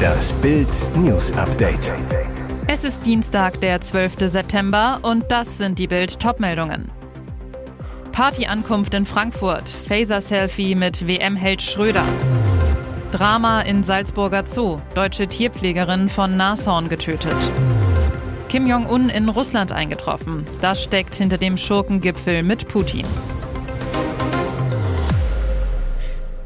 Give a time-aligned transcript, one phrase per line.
[0.00, 1.92] Das Bild News Update.
[2.66, 4.14] Es ist Dienstag, der 12.
[4.26, 6.90] September und das sind die Bild Topmeldungen.
[8.12, 12.06] Partyankunft in Frankfurt, Phaser Selfie mit WM-Held Schröder.
[13.12, 17.36] Drama in Salzburger Zoo, deutsche Tierpflegerin von Nashorn getötet.
[18.48, 20.44] Kim Jong-un in Russland eingetroffen.
[20.60, 23.06] Das steckt hinter dem Schurkengipfel mit Putin.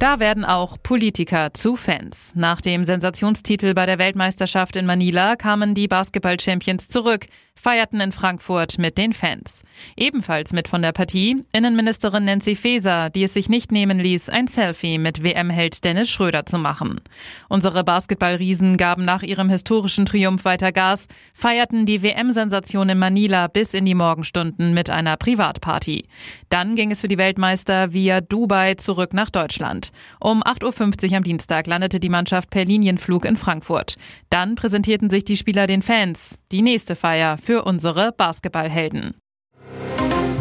[0.05, 2.33] Da werden auch Politiker zu Fans.
[2.35, 8.79] Nach dem Sensationstitel bei der Weltmeisterschaft in Manila kamen die Basketball-Champions zurück, feierten in Frankfurt
[8.79, 9.63] mit den Fans.
[9.97, 14.49] Ebenfalls mit von der Partie Innenministerin Nancy Faeser, die es sich nicht nehmen ließ, ein
[14.49, 17.01] Selfie mit WM-Held Dennis Schröder zu machen.
[17.49, 23.73] Unsere Basketballriesen gaben nach ihrem historischen Triumph weiter Gas, feierten die WM-Sensation in Manila bis
[23.73, 26.05] in die Morgenstunden mit einer Privatparty.
[26.51, 29.93] Dann ging es für die Weltmeister via Dubai zurück nach Deutschland.
[30.21, 33.97] Um 8.50 Uhr am Dienstag landete die Mannschaft per Linienflug in Frankfurt.
[34.31, 36.39] Dann präsentierten sich die Spieler den Fans.
[36.53, 39.15] Die nächste Feier für unsere Basketballhelden.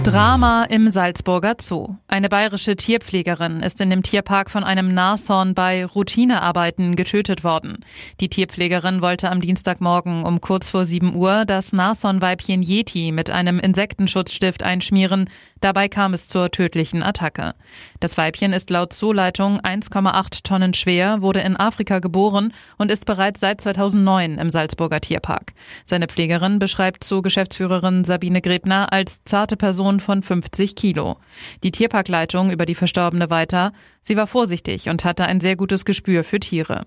[0.04, 1.96] Drama im Salzburger Zoo.
[2.10, 7.86] Eine bayerische Tierpflegerin ist in dem Tierpark von einem Nashorn bei Routinearbeiten getötet worden.
[8.20, 13.60] Die Tierpflegerin wollte am Dienstagmorgen um kurz vor 7 Uhr das Nashornweibchen Yeti mit einem
[13.60, 15.30] Insektenschutzstift einschmieren.
[15.62, 17.56] Dabei kam es zur tödlichen Attacke.
[18.02, 23.40] Das Weibchen ist laut Zooleitung 1,8 Tonnen schwer, wurde in Afrika geboren und ist bereits
[23.40, 25.54] seit 2009 im Salzburger Tierpark.
[25.86, 31.18] Seine Pflegerin beschreibt Zoo-Geschäftsführerin Sabine Grebner als zarte Person Person von 50 Kilo.
[31.64, 33.74] Die Tierparkleitung über die Verstorbene weiter.
[34.02, 36.86] Sie war vorsichtig und hatte ein sehr gutes Gespür für Tiere.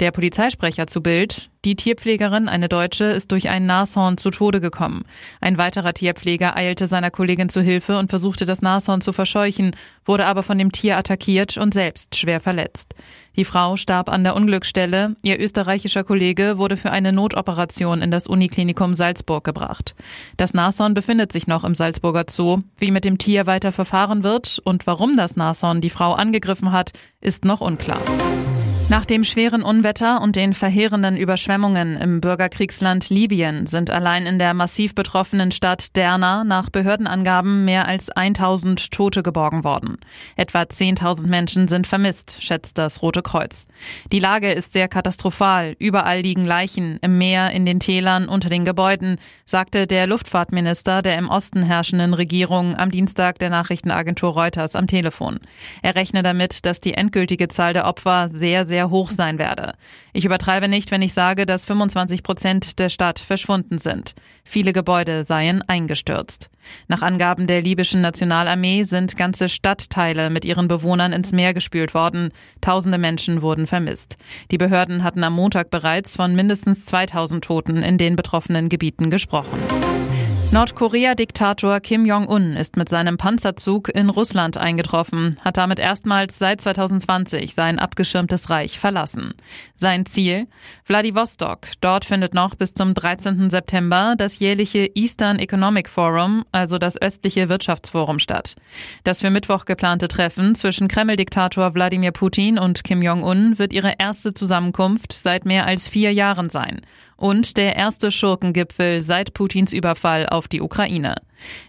[0.00, 1.50] Der Polizeisprecher zu Bild.
[1.64, 5.04] Die Tierpflegerin, eine Deutsche, ist durch ein Nashorn zu Tode gekommen.
[5.40, 10.26] Ein weiterer Tierpfleger eilte seiner Kollegin zu Hilfe und versuchte das Nashorn zu verscheuchen, wurde
[10.26, 12.94] aber von dem Tier attackiert und selbst schwer verletzt.
[13.36, 15.16] Die Frau starb an der Unglücksstelle.
[15.22, 19.94] Ihr österreichischer Kollege wurde für eine Notoperation in das Uniklinikum Salzburg gebracht.
[20.36, 22.58] Das Nashorn befindet sich noch im Salzburger Zoo.
[22.78, 26.92] Wie mit dem Tier weiter verfahren wird und warum das Nashorn die Frau angegriffen hat,
[27.20, 28.02] ist noch unklar.
[28.92, 34.52] Nach dem schweren Unwetter und den verheerenden Überschwemmungen im Bürgerkriegsland Libyen sind allein in der
[34.52, 39.96] massiv betroffenen Stadt Derna nach Behördenangaben mehr als 1000 Tote geborgen worden.
[40.36, 43.66] Etwa 10.000 Menschen sind vermisst, schätzt das Rote Kreuz.
[44.12, 45.74] Die Lage ist sehr katastrophal.
[45.78, 49.16] Überall liegen Leichen, im Meer, in den Tälern, unter den Gebäuden,
[49.46, 55.40] sagte der Luftfahrtminister der im Osten herrschenden Regierung am Dienstag der Nachrichtenagentur Reuters am Telefon.
[55.80, 59.74] Er rechne damit, dass die endgültige Zahl der Opfer sehr, sehr hoch sein werde.
[60.12, 64.14] Ich übertreibe nicht, wenn ich sage, dass 25 Prozent der Stadt verschwunden sind.
[64.44, 66.50] Viele Gebäude seien eingestürzt.
[66.88, 72.30] Nach Angaben der libyschen Nationalarmee sind ganze Stadtteile mit ihren Bewohnern ins Meer gespült worden.
[72.60, 74.16] Tausende Menschen wurden vermisst.
[74.50, 79.58] Die Behörden hatten am Montag bereits von mindestens 2000 Toten in den betroffenen Gebieten gesprochen.
[80.52, 87.54] Nordkorea-Diktator Kim Jong-un ist mit seinem Panzerzug in Russland eingetroffen, hat damit erstmals seit 2020
[87.54, 89.32] sein abgeschirmtes Reich verlassen.
[89.72, 90.48] Sein Ziel?
[90.84, 91.68] Vladivostok.
[91.80, 93.48] Dort findet noch bis zum 13.
[93.48, 98.54] September das jährliche Eastern Economic Forum, also das östliche Wirtschaftsforum statt.
[99.04, 104.34] Das für Mittwoch geplante Treffen zwischen Kreml-Diktator Wladimir Putin und Kim Jong-un wird ihre erste
[104.34, 106.82] Zusammenkunft seit mehr als vier Jahren sein
[107.22, 111.14] und der erste Schurkengipfel seit Putins Überfall auf die Ukraine.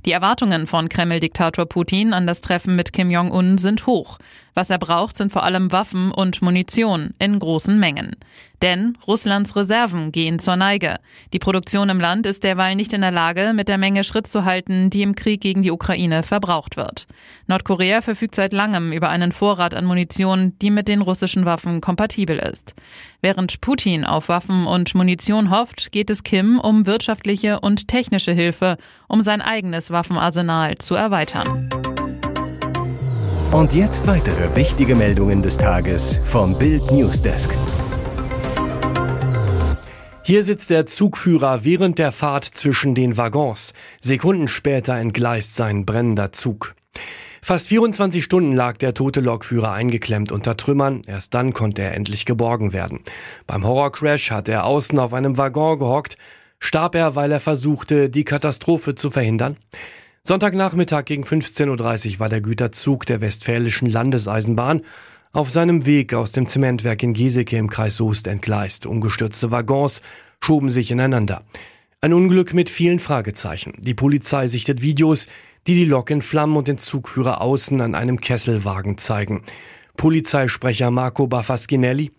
[0.03, 4.17] Die Erwartungen von Kreml-Diktator Putin an das Treffen mit Kim Jong-un sind hoch.
[4.55, 8.15] Was er braucht, sind vor allem Waffen und Munition in großen Mengen.
[8.61, 10.95] Denn Russlands Reserven gehen zur Neige.
[11.33, 14.45] Die Produktion im Land ist derweil nicht in der Lage, mit der Menge Schritt zu
[14.45, 17.07] halten, die im Krieg gegen die Ukraine verbraucht wird.
[17.47, 22.37] Nordkorea verfügt seit langem über einen Vorrat an Munition, die mit den russischen Waffen kompatibel
[22.37, 22.75] ist.
[23.21, 28.77] Während Putin auf Waffen und Munition hofft, geht es Kim um wirtschaftliche und technische Hilfe,
[29.07, 31.69] um sein eigenes Waffenarsenal zu erweitern.
[33.53, 37.55] Und jetzt weitere wichtige Meldungen des Tages vom Bild Newsdesk.
[40.23, 43.75] Hier sitzt der Zugführer während der Fahrt zwischen den Waggons.
[44.01, 46.73] Sekunden später entgleist sein brennender Zug.
[47.43, 51.03] Fast 24 Stunden lag der tote Lokführer eingeklemmt unter Trümmern.
[51.05, 53.01] Erst dann konnte er endlich geborgen werden.
[53.45, 56.17] Beim Horrorcrash hat er außen auf einem Waggon gehockt.
[56.57, 59.57] Starb er, weil er versuchte, die Katastrophe zu verhindern?
[60.25, 64.83] Sonntagnachmittag gegen 15.30 Uhr war der Güterzug der Westfälischen Landeseisenbahn
[65.33, 68.85] auf seinem Weg aus dem Zementwerk in Giesecke im Kreis Soest entgleist.
[68.85, 70.01] Umgestürzte Waggons
[70.39, 71.43] schoben sich ineinander.
[71.99, 73.73] Ein Unglück mit vielen Fragezeichen.
[73.81, 75.27] Die Polizei sichtet Videos,
[75.67, 79.43] die die Lok in Flammen und den Zugführer außen an einem Kesselwagen zeigen.
[79.97, 82.13] Polizeisprecher Marco Baffaschinelli.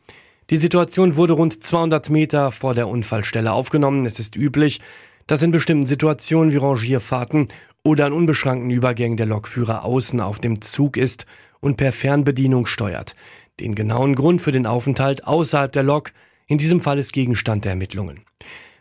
[0.50, 4.04] Die Situation wurde rund 200 Meter vor der Unfallstelle aufgenommen.
[4.04, 4.82] Es ist üblich,
[5.26, 7.48] dass in bestimmten Situationen wie Rangierfahrten
[7.84, 11.26] oder an unbeschränkten Übergängen der Lokführer außen auf dem Zug ist
[11.60, 13.14] und per Fernbedienung steuert.
[13.60, 16.12] Den genauen Grund für den Aufenthalt außerhalb der Lok
[16.46, 18.20] in diesem Fall ist Gegenstand der Ermittlungen.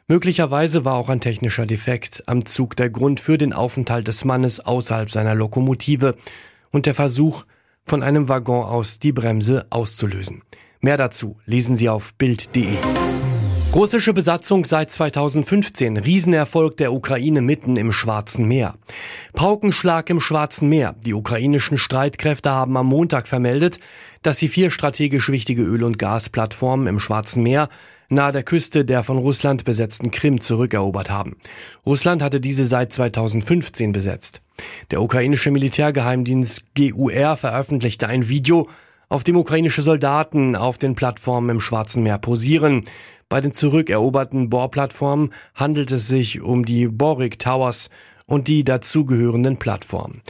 [0.08, 4.60] Möglicherweise war auch ein technischer Defekt am Zug der Grund für den Aufenthalt des Mannes
[4.60, 6.16] außerhalb seiner Lokomotive
[6.72, 7.46] und der Versuch,
[7.86, 10.42] von einem Waggon aus die Bremse auszulösen.
[10.80, 12.78] Mehr dazu lesen Sie auf Bild.de.
[13.74, 15.98] Russische Besatzung seit 2015.
[15.98, 18.76] Riesenerfolg der Ukraine mitten im Schwarzen Meer.
[19.34, 20.94] Paukenschlag im Schwarzen Meer.
[21.04, 23.80] Die ukrainischen Streitkräfte haben am Montag vermeldet,
[24.22, 27.68] dass sie vier strategisch wichtige Öl- und Gasplattformen im Schwarzen Meer
[28.10, 31.38] nahe der Küste der von Russland besetzten Krim zurückerobert haben.
[31.84, 34.44] Russland hatte diese seit 2015 besetzt.
[34.92, 38.70] Der ukrainische Militärgeheimdienst GUR veröffentlichte ein Video,
[39.10, 42.84] auf dem ukrainische Soldaten auf den Plattformen im Schwarzen Meer posieren.
[43.34, 47.90] Bei den zurückeroberten Bohrplattformen handelt es sich um die Borik Towers
[48.28, 50.22] und die dazugehörenden Plattformen.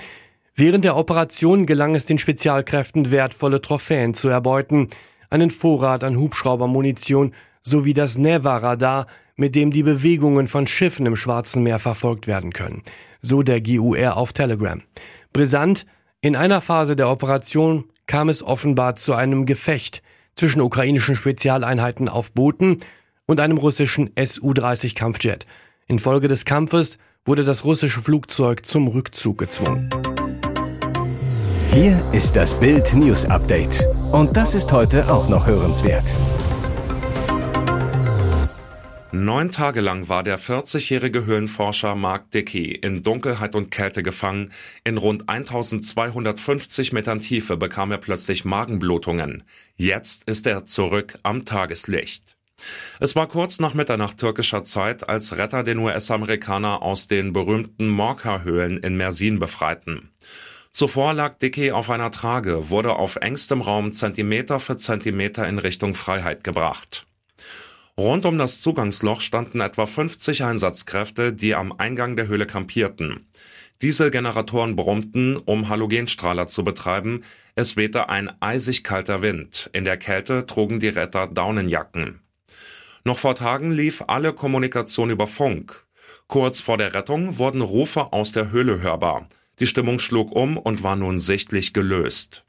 [0.56, 4.88] Während der Operation gelang es den Spezialkräften wertvolle Trophäen zu erbeuten,
[5.30, 11.62] einen Vorrat an Hubschraubermunition sowie das Neva-Radar, mit dem die Bewegungen von Schiffen im Schwarzen
[11.62, 12.84] Meer verfolgt werden können.
[13.22, 14.82] So der GUR auf Telegram.
[15.34, 15.86] Brisant,
[16.22, 20.02] in einer Phase der Operation kam es offenbar zu einem Gefecht
[20.36, 22.80] zwischen ukrainischen Spezialeinheiten auf Booten
[23.26, 25.46] und einem russischen Su-30 Kampfjet.
[25.88, 29.90] Infolge des Kampfes wurde das russische Flugzeug zum Rückzug gezwungen.
[31.72, 33.84] Hier ist das Bild News Update.
[34.12, 36.14] Und das ist heute auch noch hörenswert.
[39.16, 44.52] Neun Tage lang war der 40-jährige Höhlenforscher Mark Dickey in Dunkelheit und Kälte gefangen.
[44.84, 49.44] In rund 1250 Metern Tiefe bekam er plötzlich Magenblutungen.
[49.76, 52.38] Jetzt ist er zurück am Tageslicht.
[53.00, 58.78] Es war kurz nach Mitternacht türkischer Zeit, als Retter den US-Amerikaner aus den berühmten Morka-Höhlen
[58.78, 60.10] in Mersin befreiten.
[60.72, 65.94] Zuvor lag Dickey auf einer Trage, wurde auf engstem Raum Zentimeter für Zentimeter in Richtung
[65.94, 67.06] Freiheit gebracht.
[68.00, 73.28] Rund um das Zugangsloch standen etwa 50 Einsatzkräfte, die am Eingang der Höhle kampierten.
[73.84, 77.24] Dieselgeneratoren brummten, um Halogenstrahler zu betreiben.
[77.56, 79.70] Es wehte ein eisig kalter Wind.
[79.74, 82.20] In der Kälte trugen die Retter Daunenjacken.
[83.04, 85.86] Noch vor Tagen lief alle Kommunikation über Funk.
[86.28, 89.28] Kurz vor der Rettung wurden Rufe aus der Höhle hörbar.
[89.60, 92.44] Die Stimmung schlug um und war nun sichtlich gelöst.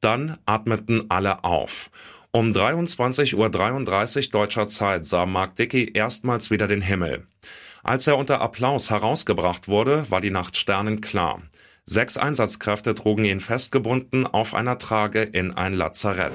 [0.00, 1.90] Dann atmeten alle auf.
[2.32, 3.34] Um 23.33
[4.26, 7.26] Uhr deutscher Zeit sah Mark Dickey erstmals wieder den Himmel.
[7.82, 11.42] Als er unter Applaus herausgebracht wurde, war die Nacht sternenklar.
[11.86, 16.32] Sechs Einsatzkräfte trugen ihn festgebunden auf einer Trage in ein Lazarett.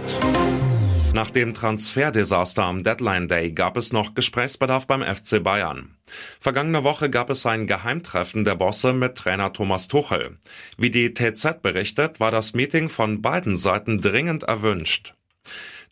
[1.14, 5.96] Nach dem Transferdesaster am Deadline Day gab es noch Gesprächsbedarf beim FC Bayern.
[6.42, 10.40] Vergangene Woche gab es ein Geheimtreffen der Bosse mit Trainer Thomas Tuchel.
[10.78, 15.14] Wie die TZ berichtet, war das Meeting von beiden Seiten dringend erwünscht.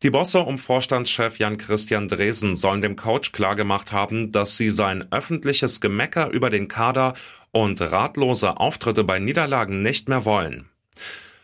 [0.03, 5.79] Die Bosse um Vorstandschef Jan-Christian Dresen sollen dem Coach klargemacht haben, dass sie sein öffentliches
[5.79, 7.13] Gemecker über den Kader
[7.51, 10.67] und ratlose Auftritte bei Niederlagen nicht mehr wollen.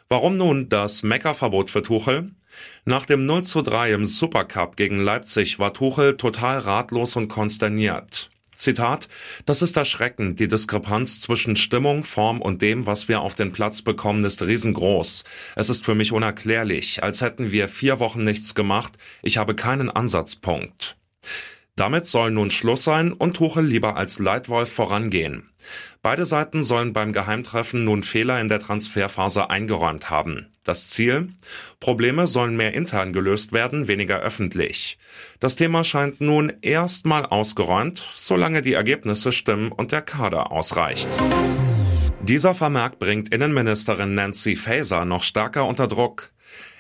[0.10, 2.32] Warum nun das Meckerverbot für Tuchel?
[2.84, 8.30] Nach dem 0 zu 3 im Supercup gegen Leipzig war Tuchel total ratlos und konsterniert.
[8.60, 9.08] Zitat,
[9.46, 10.40] das ist erschreckend.
[10.40, 15.24] Die Diskrepanz zwischen Stimmung, Form und dem, was wir auf den Platz bekommen, ist riesengroß.
[15.56, 18.98] Es ist für mich unerklärlich, als hätten wir vier Wochen nichts gemacht.
[19.24, 20.98] Ich habe keinen Ansatzpunkt.
[21.78, 25.50] Damit soll nun Schluss sein und Tuchel lieber als Leitwolf vorangehen.
[26.02, 30.48] Beide Seiten sollen beim Geheimtreffen nun Fehler in der Transferphase eingeräumt haben.
[30.64, 31.30] Das Ziel?
[31.80, 34.98] Probleme sollen mehr intern gelöst werden, weniger öffentlich.
[35.40, 41.10] Das Thema scheint nun erstmal ausgeräumt, solange die Ergebnisse stimmen und der Kader ausreicht.
[42.22, 46.32] Dieser Vermerk bringt Innenministerin Nancy Faeser noch stärker unter Druck.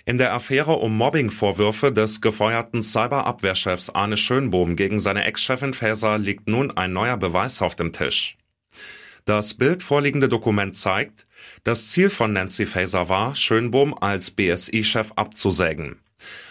[0.06, 6.48] In der Affäre um Mobbingvorwürfe des gefeuerten Cyberabwehrchefs Arne Schönbohm gegen seine Ex-Chefin Faeser liegt
[6.48, 8.39] nun ein neuer Beweis auf dem Tisch.
[9.30, 11.28] Das Bild vorliegende Dokument zeigt,
[11.64, 16.00] das Ziel von Nancy Faeser war, Schönbohm als BSI-Chef abzusägen.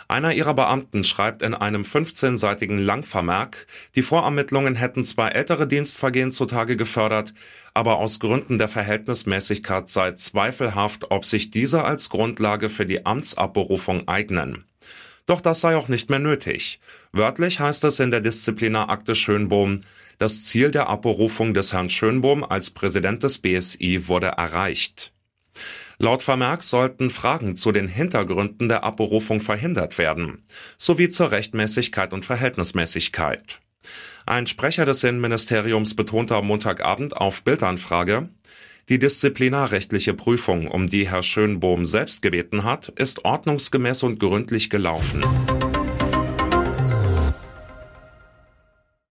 [0.07, 3.67] Einer ihrer Beamten schreibt in einem 15-seitigen Langvermerk,
[3.97, 7.35] die Vorermittlungen hätten zwar ältere Dienstvergehen zutage gefördert,
[7.75, 14.07] aber aus Gründen der Verhältnismäßigkeit sei zweifelhaft, ob sich diese als Grundlage für die Amtsabberufung
[14.07, 14.67] eignen.
[15.27, 16.79] Doch das sei auch nicht mehr nötig.
[17.11, 19.81] Wörtlich heißt es in der Disziplinarakte Schönbohm,
[20.19, 25.13] das Ziel der Abberufung des Herrn Schönbohm als Präsident des BSI wurde erreicht.
[25.99, 30.45] Laut Vermerk sollten Fragen zu den Hintergründen der Abberufung verhindert werden,
[30.77, 33.61] sowie zur Rechtmäßigkeit und Verhältnismäßigkeit.
[34.27, 38.29] Ein Sprecher des Innenministeriums betonte am Montagabend auf Bildanfrage,
[38.89, 45.25] die disziplinarrechtliche Prüfung, um die Herr Schönbohm selbst gebeten hat, ist ordnungsgemäß und gründlich gelaufen.